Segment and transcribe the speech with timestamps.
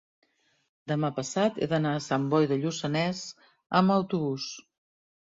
[0.91, 3.19] demà passat he d'anar a Sant Boi de Lluçanès
[3.81, 4.49] amb autobús.